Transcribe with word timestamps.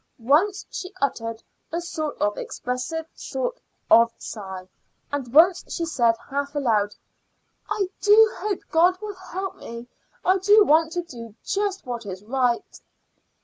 Once 0.17 0.65
she 0.71 0.91
uttered 0.99 1.43
a 1.71 1.79
short, 1.79 2.17
expressive 2.35 3.05
sort 3.13 3.59
of 3.91 4.11
sigh; 4.17 4.67
and 5.11 5.31
once 5.31 5.63
she 5.71 5.85
said 5.85 6.15
half 6.27 6.55
aloud: 6.55 6.95
"I 7.69 7.87
do 8.01 8.31
hope 8.37 8.61
God 8.71 8.99
will 8.99 9.13
help 9.13 9.57
me. 9.57 9.85
I 10.25 10.39
do 10.39 10.65
want 10.65 10.91
to 10.93 11.03
do 11.03 11.35
just 11.43 11.85
what 11.85 12.07
is 12.07 12.23
right." 12.23 12.81